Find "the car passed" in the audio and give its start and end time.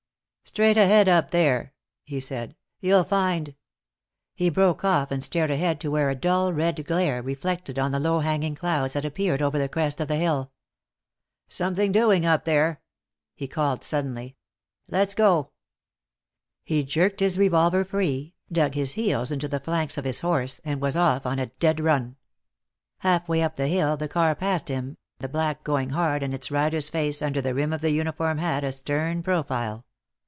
23.95-24.67